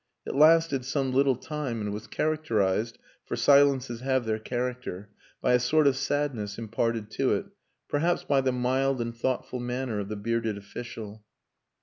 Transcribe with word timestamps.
It 0.25 0.33
lasted 0.33 0.83
some 0.83 1.11
little 1.13 1.35
time, 1.35 1.79
and 1.79 1.93
was 1.93 2.07
characterized 2.07 2.97
(for 3.23 3.35
silences 3.35 3.99
have 4.01 4.25
their 4.25 4.39
character) 4.39 5.09
by 5.43 5.53
a 5.53 5.59
sort 5.59 5.85
of 5.85 5.95
sadness 5.95 6.57
imparted 6.57 7.11
to 7.11 7.35
it 7.35 7.45
perhaps 7.87 8.23
by 8.23 8.41
the 8.41 8.51
mild 8.51 8.99
and 8.99 9.15
thoughtful 9.15 9.59
manner 9.59 9.99
of 9.99 10.09
the 10.09 10.15
bearded 10.15 10.57
official. 10.57 11.23